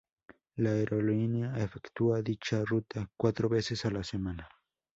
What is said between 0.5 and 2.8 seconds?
La aerolínea efectúa dicha